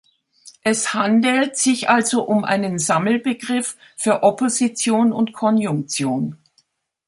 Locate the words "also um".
1.91-2.43